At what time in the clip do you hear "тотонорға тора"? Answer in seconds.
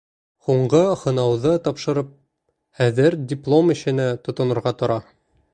4.27-5.01